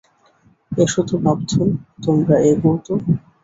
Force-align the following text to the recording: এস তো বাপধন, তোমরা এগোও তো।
এস 0.71 0.93
তো 1.01 1.15
বাপধন, 1.23 1.69
তোমরা 2.03 2.35
এগোও 2.49 2.75
তো। 2.85 2.93